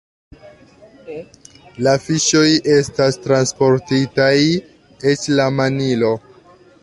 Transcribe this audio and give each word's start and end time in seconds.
La 1.87 1.91
fiŝoj 2.05 2.45
estas 2.77 3.19
transportitaj 3.27 4.31
eĉ 5.11 5.29
al 5.35 5.43
Manilo. 5.61 6.11